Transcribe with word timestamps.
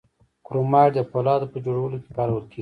کرومایټ 0.45 0.91
د 0.95 0.99
فولادو 1.09 1.51
په 1.53 1.57
جوړولو 1.65 1.97
کې 2.03 2.09
کارول 2.17 2.43
کیږي. 2.51 2.59